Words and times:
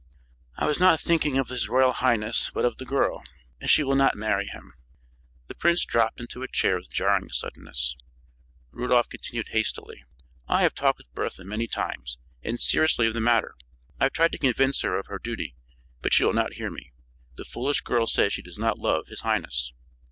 "I 0.57 0.65
was 0.65 0.79
not 0.79 0.99
thinking 0.99 1.37
of 1.37 1.49
his 1.49 1.69
royal 1.69 1.91
highness, 1.91 2.49
but 2.49 2.65
of 2.65 2.77
the 2.77 2.85
girl. 2.85 3.23
She 3.67 3.83
will 3.83 3.93
not 3.95 4.15
marry 4.15 4.47
him." 4.47 4.73
The 5.45 5.53
prince 5.53 5.85
dropped 5.85 6.19
into 6.19 6.41
a 6.41 6.47
chair 6.47 6.77
with 6.77 6.89
jarring 6.89 7.29
suddenness. 7.29 7.95
Rudolph 8.71 9.09
continued 9.09 9.49
hastily: 9.49 10.03
"I 10.47 10.63
have 10.63 10.73
talked 10.73 10.97
with 10.97 11.13
Bertha 11.13 11.43
many 11.45 11.67
times 11.67 12.17
and 12.41 12.59
seriously 12.59 13.05
of 13.05 13.13
the 13.13 13.21
matter; 13.21 13.53
I 13.99 14.05
have 14.05 14.13
tried 14.13 14.31
to 14.31 14.39
convince 14.39 14.81
her 14.81 14.97
of 14.97 15.05
her 15.05 15.19
duty; 15.19 15.55
but 16.01 16.13
she 16.15 16.23
will 16.25 16.33
not 16.33 16.53
hear 16.53 16.71
me. 16.71 16.91
The 17.35 17.45
foolish 17.45 17.81
girl 17.81 18.07
says 18.07 18.33
she 18.33 18.41
does 18.41 18.57
not 18.57 18.79
love 18.79 19.05
his 19.05 19.19
highness." 19.19 19.71